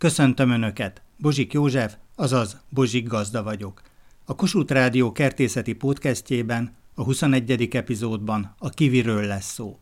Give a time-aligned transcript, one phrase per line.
[0.00, 1.02] Köszöntöm Önöket!
[1.16, 3.82] Bozsik József, azaz Bozsik Gazda vagyok.
[4.24, 7.68] A Kossuth Rádió kertészeti podcastjében, a 21.
[7.74, 9.78] epizódban a kiviről lesz szó.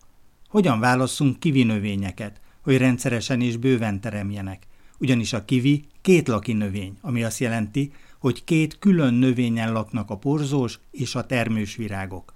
[0.49, 4.67] Hogyan válasszunk kivi növényeket, hogy rendszeresen és bőven teremjenek?
[4.99, 10.17] Ugyanis a kivi két laki növény, ami azt jelenti, hogy két külön növényen laknak a
[10.17, 12.33] porzós és a termős virágok.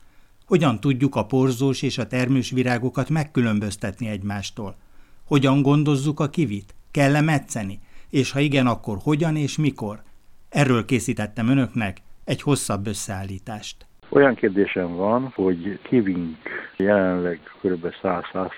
[0.47, 4.77] Hogyan tudjuk a porzós és a termős virágokat megkülönböztetni egymástól?
[5.25, 6.75] Hogyan gondozzuk a kivit?
[6.93, 7.81] Kell-e metszeni?
[8.11, 10.03] És ha igen, akkor hogyan és mikor?
[10.49, 13.87] Erről készítettem önöknek egy hosszabb összeállítást.
[14.09, 16.37] Olyan kérdésem van, hogy kivink
[16.77, 17.87] jelenleg kb.
[18.03, 18.51] 100-120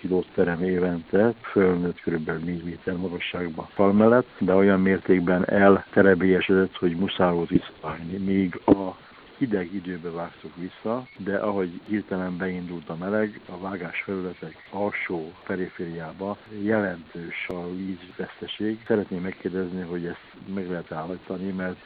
[0.00, 2.30] kilót terem évente, fölnőtt kb.
[2.44, 8.16] 4 méter magasságban fal mellett, de olyan mértékben elterebélyesedett, hogy muszáj volt visszavágni.
[8.16, 8.96] Míg a
[9.38, 16.36] hideg időbe vágtuk vissza, de ahogy hirtelen beindult a meleg, a vágás felületek alsó perifériába
[16.62, 18.84] jelentős a vízveszteség.
[18.86, 21.78] Szeretném megkérdezni, hogy ezt meg lehet állítani, mert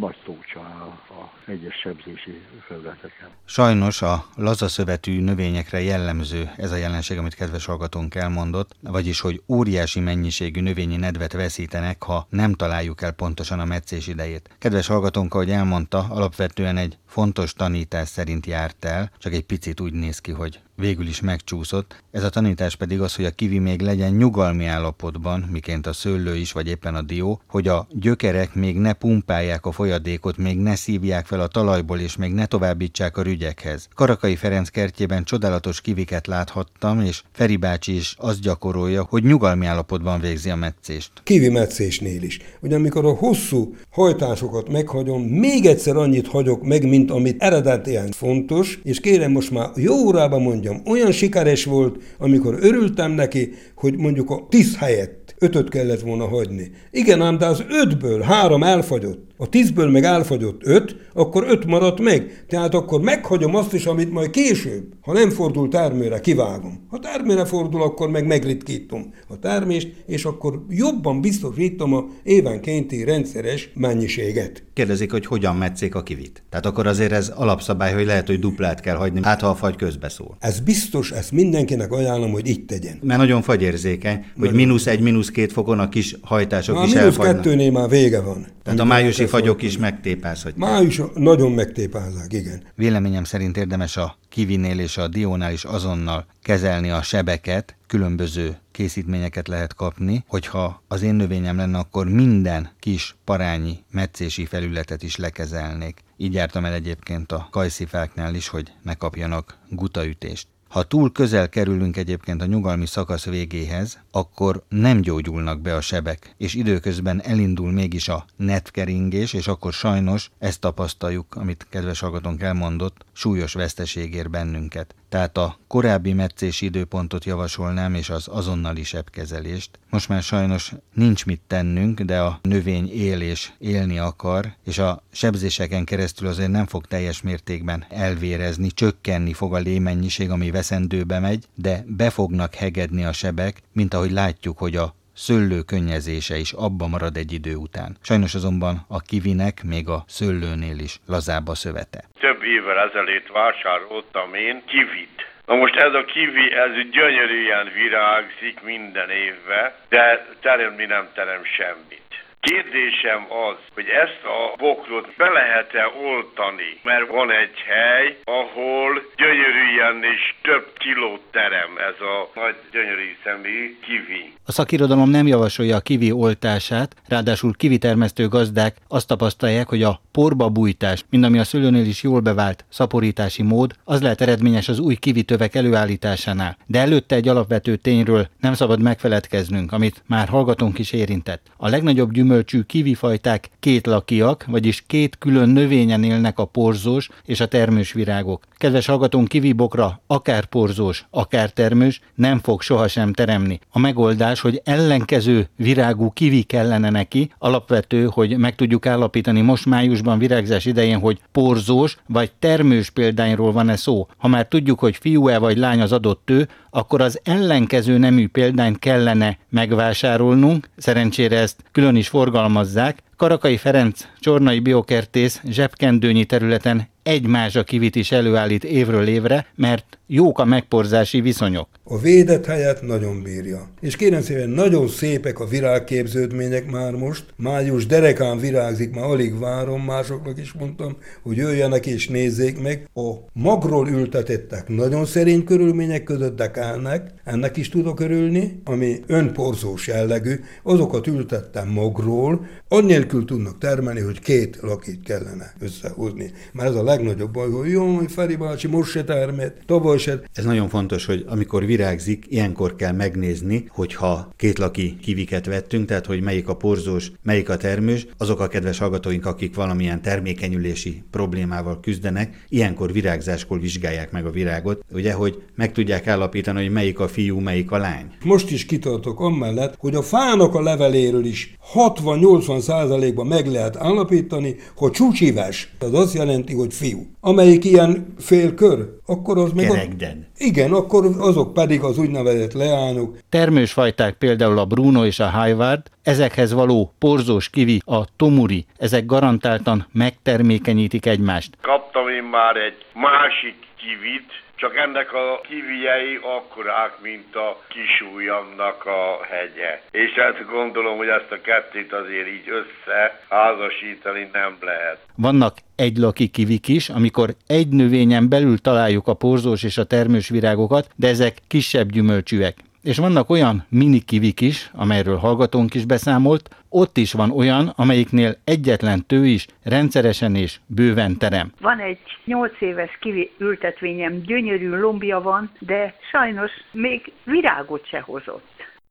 [0.00, 3.28] nagy tócsa áll a egyes sebzési felületeken.
[3.44, 10.00] Sajnos a lazaszövetű növényekre jellemző ez a jelenség, amit kedves hallgatónk elmondott, vagyis, hogy óriási
[10.00, 14.50] mennyiségű növényi nedvet veszítenek, ha nem találjuk el pontosan a meccés idejét.
[14.58, 19.92] Kedves hallgatónk, ahogy elmondta, alapvetően egy fontos tanítás szerint járt el, csak egy picit úgy
[19.92, 22.02] néz ki, hogy végül is megcsúszott.
[22.10, 26.36] Ez a tanítás pedig az, hogy a kivi még legyen nyugalmi állapotban, miként a szőlő
[26.36, 30.74] is, vagy éppen a dió, hogy a gyökerek még ne pumpálják a folyadékot, még ne
[30.74, 33.88] szívják fel a talajból, és még ne továbbítsák a rügyekhez.
[33.94, 40.20] Karakai Ferenc kertjében csodálatos kiviket láthattam, és Feri bácsi is azt gyakorolja, hogy nyugalmi állapotban
[40.20, 41.10] végzi a meccést.
[41.22, 42.38] Kivi meccésnél is.
[42.60, 48.78] Ugye amikor a hosszú hajtásokat meghagyom, még egyszer annyit hagyok meg, mint amit eredetileg fontos,
[48.82, 53.96] és kérem most már jó órában mondja, mondjam, olyan sikeres volt, amikor örültem neki, hogy
[53.96, 56.70] mondjuk a tíz helyett ötöt kellett volna hagyni.
[56.90, 62.00] Igen ám, de az ötből három elfagyott a tízből meg elfagyott öt, akkor öt maradt
[62.00, 62.44] meg.
[62.48, 66.86] Tehát akkor meghagyom azt is, amit majd később, ha nem fordul termőre, kivágom.
[66.88, 73.70] Ha termőre fordul, akkor meg megritkítom a termést, és akkor jobban biztosítom a évenkénti rendszeres
[73.74, 74.62] mennyiséget.
[74.74, 76.42] Kérdezik, hogy hogyan metszék a kivit.
[76.50, 79.76] Tehát akkor azért ez alapszabály, hogy lehet, hogy duplát kell hagyni, hát ha a fagy
[79.76, 80.36] közbeszól.
[80.40, 82.98] Ez biztos, ezt mindenkinek ajánlom, hogy így tegyen.
[83.02, 87.26] Mert nagyon fagyérzékeny, hogy mínusz egy, mínusz két fokon a kis hajtások már is elfagynak.
[87.26, 88.46] Mínusz kettőnél már vége van.
[88.62, 90.56] Tehát a májusi fagyok is megtépázhatják.
[90.56, 92.62] Május nagyon megtépázák, igen.
[92.74, 99.48] Véleményem szerint érdemes a kivinél és a diónál is azonnal kezelni a sebeket, különböző készítményeket
[99.48, 106.00] lehet kapni, hogyha az én növényem lenne, akkor minden kis parányi meccési felületet is lekezelnék.
[106.16, 110.46] Így jártam el egyébként a kajszifáknál is, hogy ne kapjanak gutaütést.
[110.70, 116.34] Ha túl közel kerülünk egyébként a nyugalmi szakasz végéhez, akkor nem gyógyulnak be a sebek,
[116.36, 123.04] és időközben elindul mégis a netkeringés, és akkor sajnos ezt tapasztaljuk, amit kedves hallgatónk elmondott,
[123.12, 124.94] súlyos veszteség ér bennünket.
[125.10, 129.78] Tehát a korábbi meccési időpontot javasolnám, és az azonnali sebkezelést.
[129.88, 135.02] Most már sajnos nincs mit tennünk, de a növény él és élni akar, és a
[135.12, 141.44] sebzéseken keresztül azért nem fog teljes mértékben elvérezni, csökkenni fog a lémennyiség, ami veszendőbe megy,
[141.54, 146.86] de be fognak hegedni a sebek, mint ahogy látjuk, hogy a szőlő könnyezése is abba
[146.86, 147.96] marad egy idő után.
[148.02, 152.04] Sajnos azonban a kivinek még a szőlőnél is lazább a szövete.
[152.20, 155.18] Több évvel ezelőtt vásároltam én kivit.
[155.46, 162.10] Na most ez a kivi, ez gyönyörűen virágzik minden évben, de teremni nem terem semmit.
[162.40, 169.96] Kérdésem az, hogy ezt a bokrot be lehet-e oltani, mert van egy hely, ahol gyönyörűen
[170.14, 174.32] és több kilót terem ez a nagy gyönyörű szemű kivi.
[174.46, 180.00] A szakirodalom nem javasolja a kivi oltását, ráadásul kivi termesztő gazdák azt tapasztalják, hogy a
[180.20, 184.78] porba bújtás, mind ami a szülőnél is jól bevált szaporítási mód, az lehet eredményes az
[184.78, 186.56] új kivi tövek előállításánál.
[186.66, 191.46] De előtte egy alapvető tényről nem szabad megfeledkeznünk, amit már hallgatónk is érintett.
[191.56, 197.92] A legnagyobb gyümölcsű kivifajták kétlakiak, vagyis két külön növényen élnek a porzós és a termős
[197.92, 198.44] virágok.
[198.56, 203.60] Kedves hallgatónk kivibokra, akár porzós, akár termős, nem fog sohasem teremni.
[203.70, 210.08] A megoldás, hogy ellenkező virágú kivi kellene neki, alapvető, hogy meg tudjuk állapítani most májusban
[210.18, 214.08] virágzás idején, hogy porzós vagy termős példányról van-e szó.
[214.16, 218.78] Ha már tudjuk, hogy fiú-e vagy lány az adott tő, akkor az ellenkező nemű példányt
[218.78, 227.64] kellene megvásárolnunk, szerencsére ezt külön is forgalmazzák, Karakai Ferenc, csornai biokertész zsebkendőnyi területen egy mázsa
[227.64, 231.68] kivit is előállít évről évre, mert jók a megporzási viszonyok.
[231.84, 233.68] A védett helyet nagyon bírja.
[233.80, 237.24] És kérem szépen, nagyon szépek a virágképződmények már most.
[237.36, 242.88] Május derekán virágzik, már alig várom, másoknak is mondtam, hogy jöjjenek és nézzék meg.
[242.94, 250.40] A magról ültetettek nagyon szerény körülmények között dekelnek, ennek is tudok örülni, ami önporzós jellegű,
[250.62, 256.30] azokat ültettem magról, annélkül tudnak termelni, hogy két lakit kellene összehozni.
[256.52, 260.20] Mert ez a legnagyobb baj, hogy jó, hogy Feri bácsi most se termett, tavaly se.
[260.32, 266.06] Ez nagyon fontos, hogy amikor virágzik, ilyenkor kell megnézni, hogyha két laki kiviket vettünk, tehát
[266.06, 271.80] hogy melyik a porzós, melyik a termős, azok a kedves hallgatóink, akik valamilyen termékenyülési problémával
[271.80, 277.08] küzdenek, ilyenkor virágzáskor vizsgálják meg a virágot, ugye, hogy meg tudják állapítani, hogy melyik a
[277.08, 278.06] fiú, melyik a lány.
[278.24, 284.56] Most is kitartok amellett, hogy a fának a leveléről is 60-80 százalékban meg lehet állapítani,
[284.76, 285.72] hogy csúcsives.
[285.78, 287.00] Ez azt jelenti, hogy fiú.
[287.20, 289.66] Amelyik ilyen félkör, akkor az még...
[289.66, 290.26] Kerekden.
[290.28, 290.36] A...
[290.36, 293.18] Igen, akkor azok pedig az úgynevezett leányok.
[293.28, 299.86] Termősfajták például a Bruno és a Hayward, ezekhez való porzós kivi, a tomuri, ezek garantáltan
[299.92, 301.56] megtermékenyítik egymást.
[301.60, 304.30] Kaptam én már egy másik kivit,
[304.60, 309.82] csak ennek a kiviei akkorák, mint a kisújamnak a hegye.
[309.90, 314.98] És hát gondolom, hogy ezt a kettőt azért így összeházasítani nem lehet.
[315.16, 320.88] Vannak egylaki kivik is, amikor egy növényen belül találjuk a porzós és a termős virágokat,
[320.96, 322.54] de ezek kisebb gyümölcsűek.
[322.82, 328.36] És vannak olyan mini kivik is, amelyről hallgatónk is beszámolt, ott is van olyan, amelyiknél
[328.44, 331.52] egyetlen tő is rendszeresen és bőven terem.
[331.60, 338.49] Van egy 8 éves kivi ültetvényem, gyönyörű lombja van, de sajnos még virágot se hozott.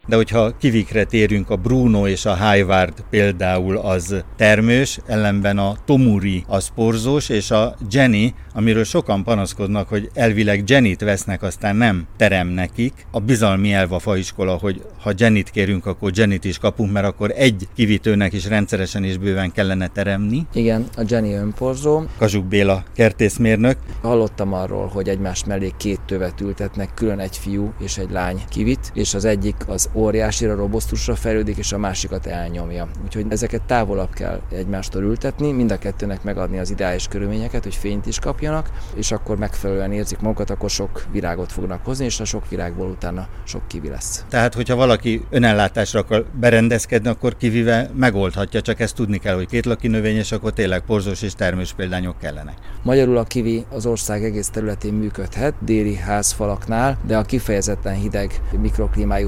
[0.10, 6.44] De hogyha kivikre térünk, a Bruno és a Hayward például az termős, ellenben a Tomuri
[6.48, 12.48] az porzós, és a Jenny, amiről sokan panaszkodnak, hogy elvileg Jennyt vesznek, aztán nem terem
[12.48, 12.94] nekik.
[13.12, 17.34] A bizalmi elv a faiskola, hogy ha Jennyt kérünk, akkor Jennyt is kapunk, mert akkor
[17.36, 20.46] egy kivitőnek is rendszeresen és bőven kellene teremni.
[20.54, 22.04] Igen, a Jenny önporzó.
[22.18, 23.78] Kazsuk Béla kertészmérnök.
[24.02, 28.92] Hallottam arról, hogy egymás mellé két tövet ültetnek, külön egy fiú és egy lány kivit,
[28.94, 32.88] és az egyik az óriásira, robosztusra fejlődik, és a másikat elnyomja.
[33.04, 38.06] Úgyhogy ezeket távolabb kell egymástól ültetni, mind a kettőnek megadni az ideális körülményeket, hogy fényt
[38.06, 42.50] is kapjanak, és akkor megfelelően érzik magukat, akkor sok virágot fognak hozni, és a sok
[42.50, 44.26] virágból utána sok kivi lesz.
[44.30, 49.66] Tehát, hogyha valaki önellátásra akar berendezkedni, akkor kivive megoldhatja, csak ezt tudni kell, hogy két
[49.66, 52.56] laki növény, és akkor tényleg porzós és termős példányok kellenek.
[52.84, 59.28] Magyarul a kivi az ország egész területén működhet, déli házfalaknál, de a kifejezetten hideg mikroklímájú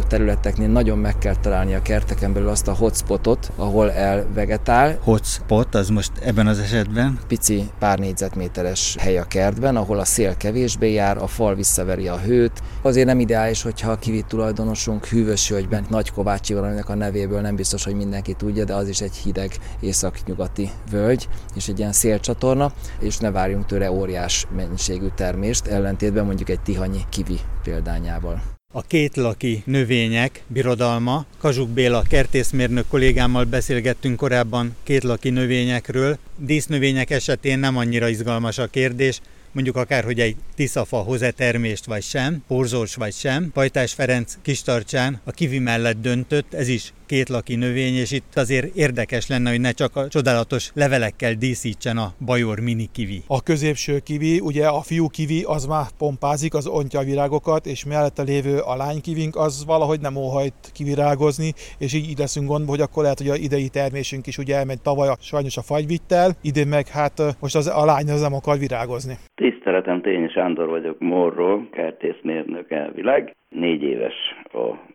[0.62, 4.98] területeknél nagyon meg kell találni a kerteken belül azt a hotspotot, ahol elvegetál.
[5.04, 7.20] Hotspot, az most ebben az esetben?
[7.28, 12.18] Pici pár négyzetméteres hely a kertben, ahol a szél kevésbé jár, a fal visszaveri a
[12.18, 12.62] hőt.
[12.82, 17.56] Azért nem ideális, hogyha a kivit tulajdonosunk hűvös hölgyben Nagy Kovácsi valaminek a nevéből nem
[17.56, 22.72] biztos, hogy mindenki tudja, de az is egy hideg északnyugati völgy, és egy ilyen szélcsatorna,
[23.00, 28.60] és ne várjunk tőle óriás mennyiségű termést, ellentétben mondjuk egy tihanyi kivi példányával.
[28.74, 31.26] A kétlaki növények birodalma.
[31.38, 36.18] Kazsuk Béla kertészmérnök kollégámmal beszélgettünk korábban kétlaki növényekről.
[36.38, 39.22] Dísznövények esetén nem annyira izgalmas a kérdés,
[39.52, 43.52] mondjuk akár, hogy egy tiszafa hoz-e termést vagy sem, porzós vagy sem.
[43.54, 49.26] Pajtás Ferenc Kistarcsán a kivi mellett döntött, ez is kétlaki növény, és itt azért érdekes
[49.32, 53.20] lenne, hogy ne csak a csodálatos levelekkel díszítsen a bajor mini kivi.
[53.38, 57.80] A középső kivi, ugye a fiú kivi az már pompázik, az ontja a virágokat, és
[57.94, 61.50] mellette lévő a lány kivink az valahogy nem óhajt kivirágozni,
[61.84, 65.10] és így, leszünk gondba, hogy akkor lehet, hogy a idei termésünk is ugye elmegy tavaly
[65.14, 69.16] a, sajnos a fagyvittel, idén meg hát most az, a lány az nem akar virágozni.
[69.42, 73.36] Tiszteletem, Tényi Sándor vagyok Morról, kertészmérnök elvileg.
[73.50, 74.18] Négy éves
[74.62, 74.91] a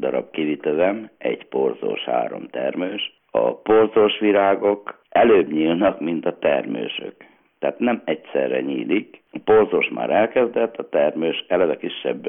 [0.00, 3.20] darab kivitövem, egy porzós, három termős.
[3.30, 7.14] A porzós virágok előbb nyílnak, mint a termősök.
[7.58, 9.22] Tehát nem egyszerre nyílik.
[9.32, 12.26] A porzós már elkezdett, a termős eleve kisebb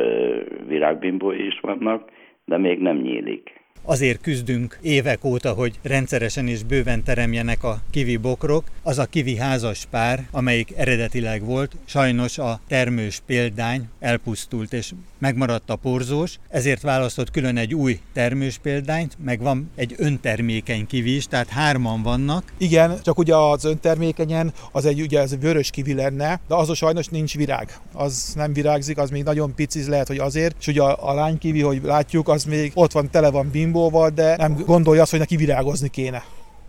[0.67, 2.09] virágbimbói is vannak,
[2.45, 3.59] de még nem nyílik.
[3.85, 8.63] Azért küzdünk évek óta, hogy rendszeresen és bőven teremjenek a kivi bokrok.
[8.83, 15.69] Az a kivi házas pár, amelyik eredetileg volt, sajnos a termős példány elpusztult és megmaradt
[15.69, 21.27] a porzós, ezért választott külön egy új termős példányt, meg van egy öntermékeny kivi is,
[21.27, 22.43] tehát hárman vannak.
[22.57, 26.73] Igen, csak ugye az öntermékenyen az egy ugye ez vörös kivi lenne, de az a
[26.73, 27.77] sajnos nincs virág.
[27.93, 30.55] Az nem virágzik, az még nagyon pici, lehet, hogy azért.
[30.59, 33.71] És ugye a, a lány kivi, hogy látjuk, az még ott van, tele van bim
[33.71, 36.23] bimbóval, de nem gondolja azt, hogy neki virágozni kéne.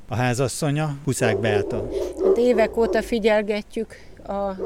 [0.09, 1.89] A házasszonya Huszák Beáta.
[2.25, 4.57] Hát évek óta figyelgetjük a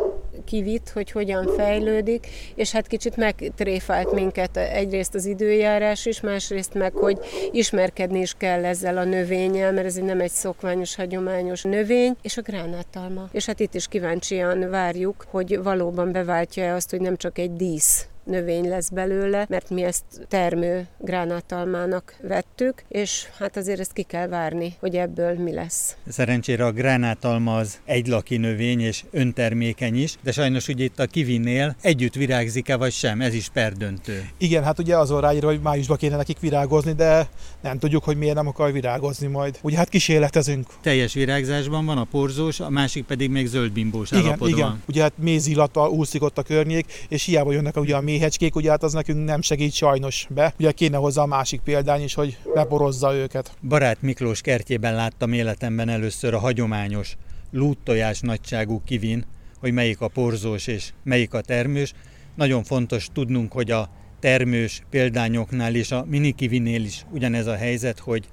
[0.47, 6.93] kivit, hogy hogyan fejlődik, és hát kicsit megtréfált minket egyrészt az időjárás is, másrészt meg,
[6.93, 7.19] hogy
[7.53, 12.43] ismerkedni is kell ezzel a növényel, mert ez nem egy szokványos, hagyományos növény, és a
[12.43, 13.29] gránátalma.
[13.33, 18.07] És hát itt is kíváncsian várjuk, hogy valóban beváltja-e azt, hogy nem csak egy dísz
[18.26, 24.28] növény lesz belőle, mert mi ezt termő gránátalmának vettük, és hát azért ezt ki kell
[24.28, 25.97] várni, hogy ebből mi lesz.
[26.09, 31.76] Szerencsére a gránátalma az egylaki növény és öntermékeny is, de sajnos ugye itt a kivinél
[31.80, 34.28] együtt virágzik-e vagy sem, ez is perdöntő.
[34.38, 37.28] Igen, hát ugye azon ráírva, hogy májusban kéne nekik virágozni, de
[37.62, 39.59] nem tudjuk, hogy miért nem akar virágozni majd.
[39.62, 40.66] Ugye hát kísérletezünk.
[40.80, 44.59] Teljes virágzásban van a porzós, a másik pedig még zöldbimbós igen, állapotban.
[44.59, 48.71] Igen, ugye hát mézillattal úszik ott a környék, és hiába jönnek ugye a méhecskék, ugye
[48.71, 50.55] hát az nekünk nem segít sajnos be.
[50.59, 53.53] Ugye kéne hozzá a másik példány is, hogy beporozza őket.
[53.69, 57.17] Barát Miklós kertjében láttam életemben először a hagyományos
[57.51, 59.25] lúttojás nagyságú kivin,
[59.61, 61.93] hogy melyik a porzós és melyik a termős.
[62.35, 63.89] Nagyon fontos tudnunk, hogy a
[64.21, 68.29] termős példányoknál és a minikivinél is ugyanez a helyzet, hogy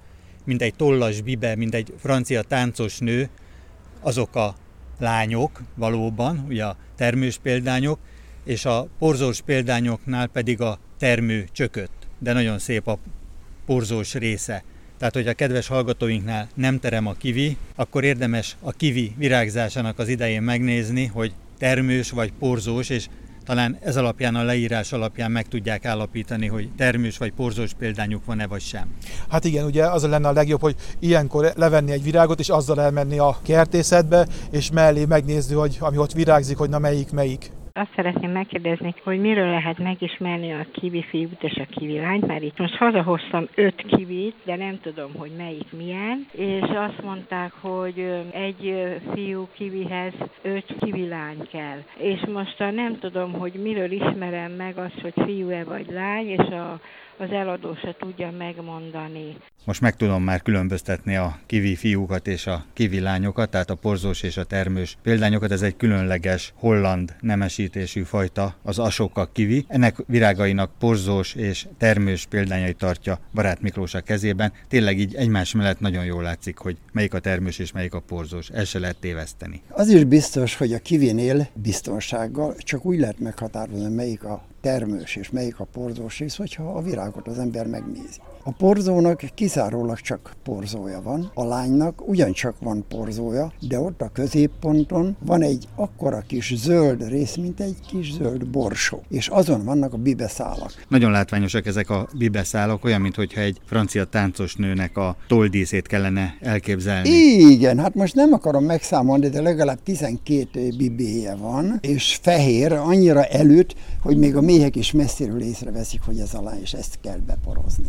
[0.46, 3.30] mint egy tollas bibe, mint egy francia táncos nő,
[4.02, 4.56] azok a
[5.00, 8.00] lányok valóban, ugye a termős példányok,
[8.43, 12.97] és a porzós példányoknál pedig a termő csökött, de nagyon szép a
[13.65, 14.63] porzós része.
[14.97, 20.07] Tehát, hogy a kedves hallgatóinknál nem terem a kivi, akkor érdemes a kivi virágzásának az
[20.07, 23.07] idején megnézni, hogy termős vagy porzós, és
[23.45, 28.47] talán ez alapján, a leírás alapján meg tudják állapítani, hogy termős vagy porzós példányuk van-e
[28.47, 28.88] vagy sem.
[29.29, 33.19] Hát igen, ugye az lenne a legjobb, hogy ilyenkor levenni egy virágot, és azzal elmenni
[33.19, 37.51] a kertészetbe, és mellé megnézni, hogy ami ott virágzik, hogy na melyik melyik.
[37.75, 42.44] Azt szeretném megkérdezni, hogy miről lehet megismerni a kivi fiút és a kivi lányt, mert
[42.44, 48.00] itt most hazahoztam öt kivit, de nem tudom, hogy melyik milyen, és azt mondták, hogy
[48.32, 51.84] egy fiú kivihez öt kivi lány kell.
[51.98, 56.80] És most nem tudom, hogy miről ismerem meg azt, hogy fiú-e vagy lány, és a
[57.17, 59.38] az eladó se tudja megmondani.
[59.65, 64.24] Most meg tudom már különböztetni a kivi fiúkat és a kivi lányokat, tehát a porzós
[64.24, 65.51] és a termős példányokat.
[65.51, 69.65] Ez egy különleges holland nemesítésű fajta, az asoka kivi.
[69.67, 74.51] Ennek virágainak porzós és termős példányai tartja Barát Miklós a kezében.
[74.67, 78.50] Tényleg így egymás mellett nagyon jól látszik, hogy melyik a termős és melyik a porzós.
[78.50, 79.62] Ez se lehet téveszteni.
[79.70, 85.29] Az is biztos, hogy a kivinél biztonsággal csak úgy lehet meghatározni, melyik a termős és
[85.29, 88.20] melyik a porzós rész, hogyha a virágot az ember megnézi.
[88.46, 95.15] A porzónak kizárólag csak porzója van, a lánynak ugyancsak van porzója, de ott a középponton
[95.25, 99.98] van egy akkora kis zöld rész, mint egy kis zöld borsó, és azon vannak a
[99.98, 100.86] bibeszálak.
[100.88, 107.10] Nagyon látványosak ezek a bibeszálak, olyan, mintha egy francia táncos nőnek a toldíszét kellene elképzelni.
[107.10, 113.75] Igen, hát most nem akarom megszámolni, de legalább 12 bibéje van, és fehér, annyira előtt,
[114.01, 117.86] hogy még a méhek is messziről észreveszik, hogy ez a lány, és ezt kell beporozni.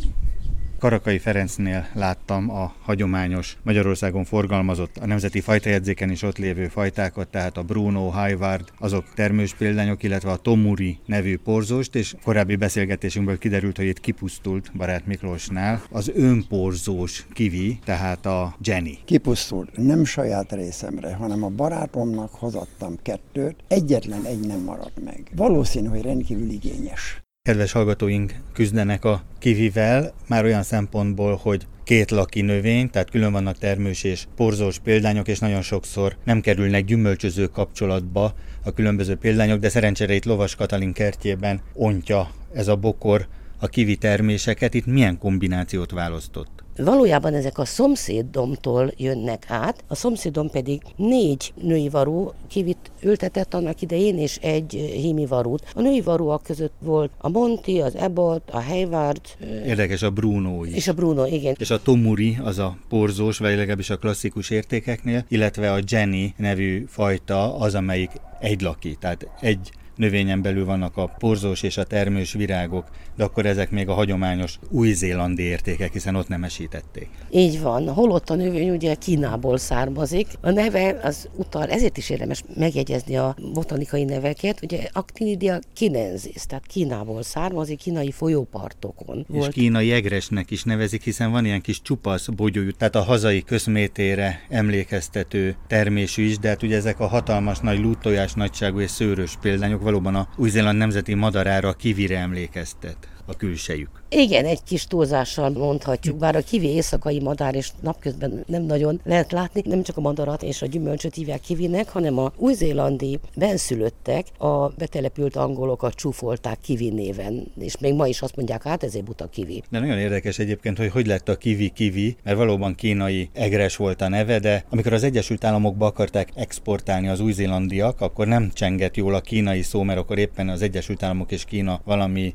[0.78, 7.56] Karakai Ferencnél láttam a hagyományos Magyarországon forgalmazott a nemzeti fajtajegyzéken is ott lévő fajtákat, tehát
[7.56, 13.76] a Bruno, Hayward, azok termős példányok, illetve a Tomuri nevű porzóst, és korábbi beszélgetésünkből kiderült,
[13.76, 18.98] hogy itt kipusztult Barát Miklósnál az önporzós kivi, tehát a Jenny.
[19.04, 25.30] Kipusztult, nem saját részemre, hanem a barátomnak hozattam kettőt, egyetlen egy nem maradt meg.
[25.36, 27.23] Valószínű, hogy rendkívül igényes.
[27.48, 33.58] Kedves hallgatóink küzdenek a kivivel, már olyan szempontból, hogy két laki növény, tehát külön vannak
[33.58, 39.68] termős és porzós példányok, és nagyon sokszor nem kerülnek gyümölcsöző kapcsolatba a különböző példányok, de
[39.68, 43.26] szerencsére itt Lovas Katalin kertjében ontja ez a bokor
[43.58, 44.74] a kivi terméseket.
[44.74, 46.63] Itt milyen kombinációt választott?
[46.76, 53.80] Valójában ezek a szomszédomtól jönnek át, a szomszédom pedig négy női varú kivit ültetett annak
[53.80, 55.62] idején, és egy hími varút.
[55.74, 59.20] A női varúak között volt a Monti, az Ebot, a Hayward.
[59.66, 60.74] Érdekes a Bruno is.
[60.74, 61.54] És a Bruno, igen.
[61.58, 66.84] És a Tomuri, az a porzós, vagy legalábbis a klasszikus értékeknél, illetve a Jenny nevű
[66.88, 72.32] fajta az, amelyik egy laki, tehát egy növényen belül vannak a porzós és a termős
[72.32, 72.86] virágok,
[73.16, 77.08] de akkor ezek még a hagyományos új-zélandi értékek, hiszen ott nemesítették.
[77.30, 80.26] Így van, holott a növény ugye Kínából származik.
[80.40, 86.66] A neve az utal, ezért is érdemes megjegyezni a botanikai neveket, ugye Actinidia kinensis, tehát
[86.66, 89.24] Kínából származik, kínai folyópartokon.
[89.28, 89.48] Volt.
[89.48, 94.46] És kínai egresnek is nevezik, hiszen van ilyen kis csupasz bogyójú, tehát a hazai közmétére
[94.48, 99.82] emlékeztető termésű is, de hát ugye ezek a hatalmas nagy lútojás nagyságú és szőrös példányok
[99.84, 103.13] valóban a Új-Zéland nemzeti madarára, a kivire emlékeztet.
[103.26, 104.02] A külsejük.
[104.08, 109.32] Igen, egy kis túlzással mondhatjuk, bár a kivi éjszakai madár és napközben nem nagyon lehet
[109.32, 114.68] látni, nem csak a madarat és a gyümölcsöt hívják kivinek, hanem a új-zélandi benszülöttek a
[114.68, 119.62] betelepült angolokat csúfolták kivi néven, és még ma is azt mondják, hát ezért buta kivi.
[119.70, 124.00] De nagyon érdekes egyébként, hogy hogy lett a kivi kivi, mert valóban kínai egres volt
[124.00, 129.14] a neve, de amikor az Egyesült Államokba akarták exportálni az új-zélandiak, akkor nem csengett jól
[129.14, 132.34] a kínai szó, mert akkor éppen az Egyesült Államok és Kína valami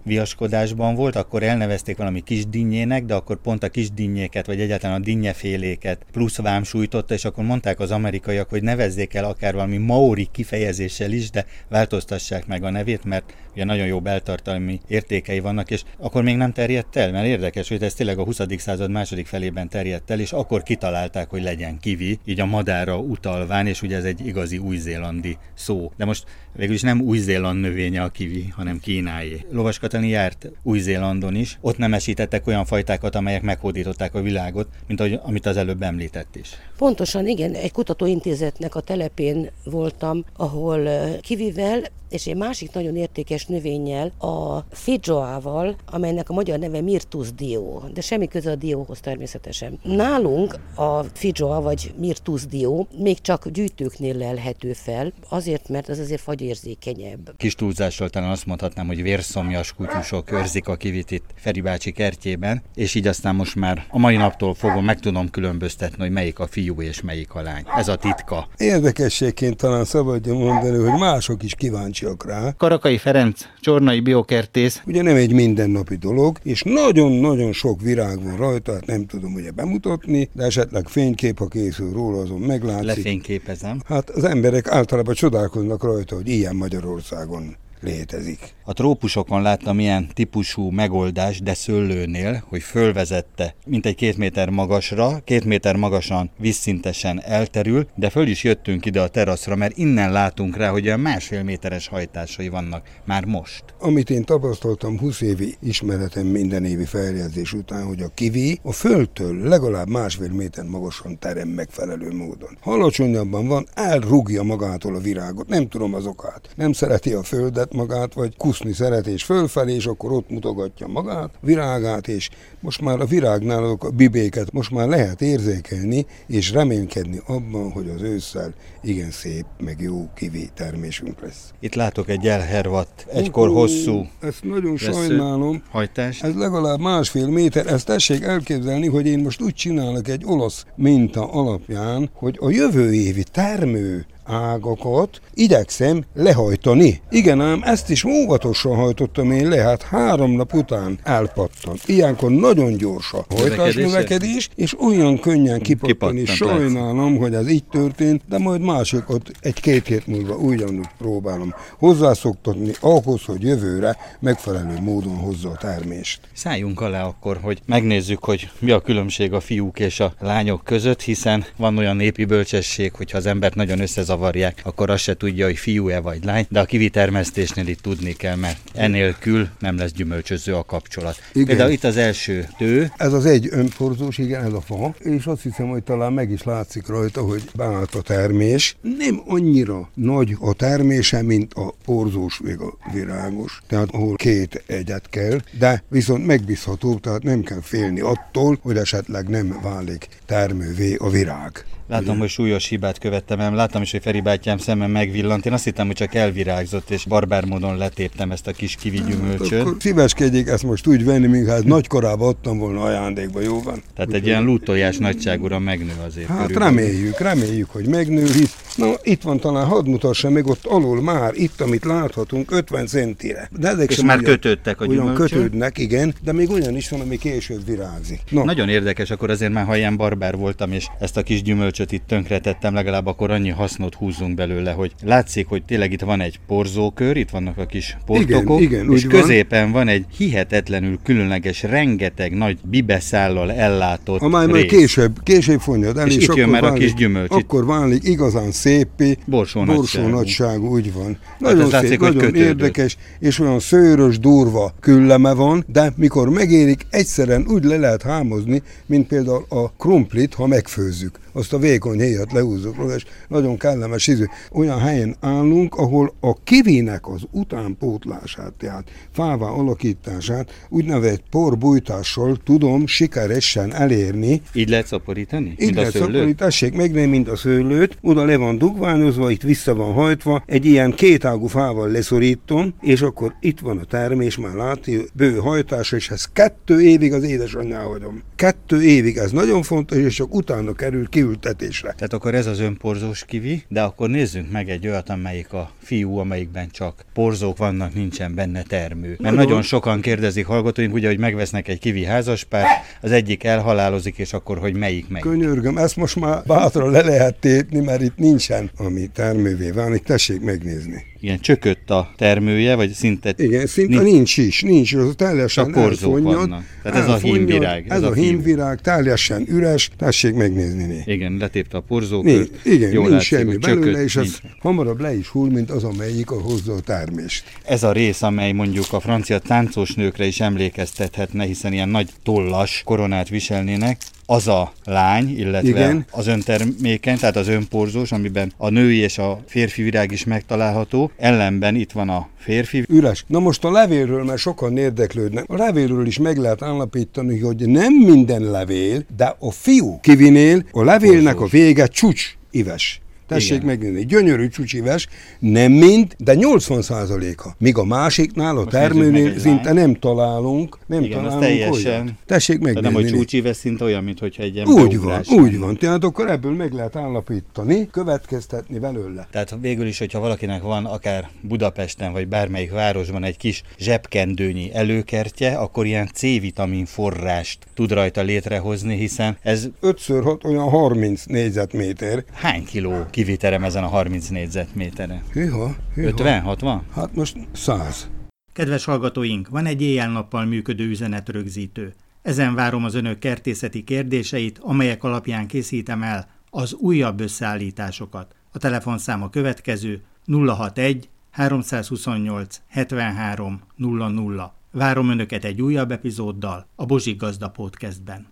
[0.79, 5.01] viaskodásban volt, akkor elnevezték valami kis dinnyének, de akkor pont a kis dinnyéket, vagy egyáltalán
[5.01, 9.77] a dinnyeféléket plusz vám sújtotta, és akkor mondták az amerikaiak, hogy nevezzék el akár valami
[9.77, 15.71] maori kifejezéssel is, de változtassák meg a nevét, mert ugye nagyon jó beltartalmi értékei vannak,
[15.71, 18.39] és akkor még nem terjedt el, mert érdekes, hogy ez tényleg a 20.
[18.57, 23.67] század második felében terjedt el, és akkor kitalálták, hogy legyen kivi, így a madára utalván,
[23.67, 25.91] és ugye ez egy igazi új-zélandi szó.
[25.98, 26.24] De most
[26.55, 29.45] végül is nem új-zéland növénye a kivi, hanem kínáé.
[29.51, 35.19] Lovas Katalin járt Új-Zélandon is, ott nemesítettek olyan fajtákat, amelyek meghódították a világot, mint ahogy,
[35.23, 36.49] amit az előbb említett is.
[36.77, 40.89] Pontosan, igen, egy kutatóintézetnek a telepén voltam, ahol
[41.21, 47.84] kivivel és egy másik nagyon értékes növényel, a fidjoával, amelynek a magyar neve Mirtus dió,
[47.94, 49.80] de semmi köze a dióhoz természetesen.
[49.84, 56.22] Nálunk a fidjoa vagy Mirtus dió még csak gyűjtőknél lelhető fel, azért, mert az azért
[56.22, 57.34] fagyérzékenyebb.
[57.38, 62.62] Kis túlzással talán azt mondhatnám, hogy vérszomjas kutyusok őrzik a kivit itt Feri bácsi kertjében,
[62.75, 66.48] és így aztán most már a mai naptól fogom meg tudom különböztetni, hogy melyik a
[66.48, 67.63] fiú és melyik a lány.
[67.78, 68.48] Ez a titka.
[68.58, 71.56] Érdekességként talán szabadja mondani, hogy mások is
[72.00, 72.53] kíváncsiak rá.
[72.58, 74.82] Karakai Ferenc, Csornai biokertész.
[74.86, 79.51] Ugye nem egy mindennapi dolog, és nagyon-nagyon sok virág van rajta, hát nem tudom ugye
[79.51, 82.86] bemutatni, de esetleg fénykép, ha készül róla, azon meglátszik.
[82.86, 83.82] Lefényképezem.
[83.86, 88.53] Hát az emberek általában csodálkoznak rajta, hogy ilyen Magyarországon létezik.
[88.63, 95.19] A trópusokon láttam ilyen típusú megoldás, de szőlőnél, hogy fölvezette, mint egy két méter magasra,
[95.24, 100.57] két méter magasan vízszintesen elterül, de föl is jöttünk ide a teraszra, mert innen látunk
[100.57, 103.63] rá, hogy olyan másfél méteres hajtásai vannak már most.
[103.79, 109.48] Amit én tapasztaltam 20 évi ismeretem minden évi feljegyzés után, hogy a kivi a földtől
[109.48, 112.57] legalább másfél méter magasan terem megfelelő módon.
[112.62, 116.49] Ha alacsonyabban van, elrúgja magától a virágot, nem tudom az okát.
[116.56, 121.29] Nem szereti a földet, magát, vagy kuszni szeret és fölfelé, és akkor ott mutogatja magát,
[121.41, 122.29] virágát, és
[122.60, 128.01] most már a virágnál a bibéket most már lehet érzékelni, és reménykedni abban, hogy az
[128.01, 131.53] ősszel igen szép, meg jó kivi termésünk lesz.
[131.60, 135.63] Itt látok egy elhervadt, egykor hosszú Ezt nagyon sajnálom.
[135.69, 136.23] hajtást.
[136.23, 137.67] Ez legalább másfél méter.
[137.67, 142.93] Ezt tessék elképzelni, hogy én most úgy csinálok egy olasz minta alapján, hogy a jövő
[142.93, 147.02] évi termő ágakat igyekszem lehajtani.
[147.10, 151.82] Igen ám, ezt is óvatosan hajtottam én le, hát három nap után elpattant.
[151.86, 156.26] Ilyenkor nagyon gyors a hajtás növekedés, és olyan könnyen kipattani.
[156.26, 163.24] Sajnálom, hogy ez így történt, de majd másikat egy-két hét múlva ugyanúgy próbálom hozzászoktatni ahhoz,
[163.26, 166.20] hogy jövőre megfelelő módon hozza a termést.
[166.34, 171.02] Szálljunk alá akkor, hogy megnézzük, hogy mi a különbség a fiúk és a lányok között,
[171.02, 173.80] hiszen van olyan népi bölcsesség, hogyha az embert nagyon
[174.19, 178.36] összezavarják, akkor azt se tudja, hogy fiú-e vagy lány, de a kivitermesztésnél itt tudni kell,
[178.36, 181.15] mert enélkül nem lesz gyümölcsöző a kapcsolat.
[181.34, 181.47] Igen.
[181.47, 185.41] Például itt az első tő, Ez az egy önporzós, igen, ez a fa, és azt
[185.41, 188.75] hiszem, hogy talán meg is látszik rajta, hogy beállt a termés.
[188.82, 195.10] Nem annyira nagy a termése, mint a porzós, még a virágos, tehát ahol két egyet
[195.10, 201.10] kell, de viszont megbízható, tehát nem kell félni attól, hogy esetleg nem válik termővé a
[201.10, 201.65] virág.
[201.89, 203.54] Látom, hogy súlyos hibát követtem el.
[203.56, 205.45] Láttam is, hogy Feri bátyám szemem megvillant.
[205.45, 209.62] Én azt hittem, hogy csak elvirágzott, és barbár módon letéptem ezt a kis kivi gyümölcsöt.
[209.62, 213.82] Akkor szíveskedjék ezt most úgy venni, mintha hát nagy korában adtam volna ajándékba, jó van?
[213.95, 216.28] Tehát egy ilyen lútojás nagyságúra megnő azért.
[216.28, 216.75] Hát körülbelül.
[216.78, 221.32] reméljük, reméljük, hogy megnő, hisz na itt van talán, hadd mutassa meg ott alul már,
[221.36, 223.49] itt, amit láthatunk, 50 centire.
[223.60, 225.15] De ezek És sem már olyan- kötődtek a gyümölcsök?
[225.30, 228.19] kötődnek, igen, de még olyan is van, ami később virágzik.
[228.30, 228.43] No.
[228.43, 232.08] Nagyon érdekes, akkor azért már, ha ilyen barbár voltam, és ezt a kis gyümölcsöt itt
[232.08, 237.18] tönkretettem, legalább akkor annyi hasznot húzzunk belőle, hogy látszik, hogy tényleg itt van egy porzókör,
[237.18, 239.22] itt vannak a kis portokok, igen, és úgy van.
[239.22, 246.08] középen van egy hihetetlenül különleges, rengeteg nagy bibeszállal ellátott Amely már később, később fonjad el,
[246.08, 247.32] És és, itt jön akkor már a válik, kis gyümölcs.
[247.32, 250.68] Akkor válik igazán szépé, Borsó borsó nagyságú.
[250.68, 251.18] úgy van.
[251.22, 252.48] Hát Nagyon látszik, szép, nagyon kötődött.
[252.48, 258.62] érdekes, és olyan szőrös, durva külleme van, de mikor megérik, egyszerűen úgy le lehet hámozni,
[258.86, 261.20] mint például a krumplit, ha megfőzzük.
[261.32, 264.30] Azt a vékony héjat lehúzzuk róla, és nagyon kellemes idő.
[264.52, 273.74] Olyan helyen állunk, ahol a kivinek az utánpótlását, tehát fává alakítását úgynevezett porbújtással tudom sikeresen
[273.74, 274.42] elérni.
[274.54, 275.56] Így lehet szaporítani?
[275.60, 279.94] Így lehet szaporítani, tessék megnézni, mint a szőlőt, oda le van dugványozva, itt vissza van
[279.94, 285.36] hajtva, egy ilyen kétágú fával leszorítom, és akkor itt van a termés, már látja, bő
[285.36, 288.22] hajtás, és ez kettő évig az édesanyjá hagyom.
[288.36, 291.91] Kettő évig, ez nagyon fontos, és csak utána kerül kiültetésre.
[291.91, 296.17] Tehát akkor ez az önporzós kivi, de akkor nézzünk meg egy olyat, amelyik a fiú,
[296.17, 299.08] amelyikben csak porzók vannak, nincsen benne termő.
[299.08, 302.65] Mert nagyon, nagyon sokan kérdezik hallgatóink, ugye, hogy megvesznek egy kivi házaspár,
[303.01, 305.25] az egyik elhalálozik, és akkor, hogy melyik melyik.
[305.25, 310.41] Könyörgöm, ezt most már bátran le lehet tépni, mert itt nincsen, ami termővé válik, tessék
[310.41, 313.34] megnézni igen, csökött a termője, vagy szinte...
[313.38, 316.63] Igen, szinte nincs, nincs is, nincs, az teljesen elfonnyad.
[316.84, 317.86] Tehát ez a hímvirág.
[317.88, 320.84] Ez, ez a, a hímvirág, teljesen üres, tessék megnézni.
[320.84, 321.03] Né.
[321.05, 322.65] Igen, letépte a porzókört.
[322.65, 324.27] Igen, Jól nincs látszik, semmi belőle, csökött, és nincs.
[324.27, 327.43] az hamarabb le is hull, mint az, amelyik a hozza a termést.
[327.65, 332.82] Ez a rész, amely mondjuk a francia táncos nőkre is emlékeztethetne, hiszen ilyen nagy tollas
[332.86, 333.97] koronát viselnének,
[334.30, 336.06] az a lány, illetve Igen.
[336.12, 341.76] az önterméken, tehát az önporzós, amiben a női és a férfi virág is megtalálható, ellenben
[341.76, 342.86] itt van a férfi.
[342.89, 343.24] Üres.
[343.28, 347.94] Na most a levélről, mert sokan érdeklődnek, a levélről is meg lehet állapítani, hogy nem
[347.94, 353.02] minden levél, de a fiú kivinél a levélnek a vége csúcs ives.
[353.30, 353.65] Tessék Igen.
[353.65, 354.06] megnézni.
[354.06, 355.08] Gyönyörű csúcsives,
[355.39, 357.56] nem mind, de 80 százaléka.
[357.58, 361.92] Míg a másiknál, a termőnél szinte nem találunk, nem Igen, találunk teljesen.
[361.92, 362.18] Olyan.
[362.26, 362.82] Tessék megnézni.
[362.82, 365.78] Nem, hogy csúcsives szinte olyan, mint hogyha egy Úgy van, úgy van.
[365.78, 369.28] Tehát akkor ebből meg lehet állapítani, következtetni belőle.
[369.32, 375.58] Tehát végül is, hogyha valakinek van akár Budapesten, vagy bármelyik városban egy kis zsebkendőnyi előkertje,
[375.58, 379.68] akkor ilyen C-vitamin forrást tud rajta létrehozni, hiszen ez...
[379.80, 379.98] 5
[380.44, 382.24] olyan 30 négyzetméter.
[382.34, 385.23] Hány kiló kivitelem ezen a 30 négyzetméteren.
[385.32, 386.08] Hűha, hűha.
[386.08, 386.84] 50, 60?
[386.93, 388.10] Hát most 100.
[388.53, 391.93] Kedves hallgatóink, van egy éjjel-nappal működő üzenetrögzítő.
[392.21, 398.36] Ezen várom az önök kertészeti kérdéseit, amelyek alapján készítem el az újabb összeállításokat.
[398.51, 404.53] A telefonszám a következő 061 328 73 00.
[404.71, 408.27] Várom önöket egy újabb epizóddal a Bozsik Gazda Podcastben.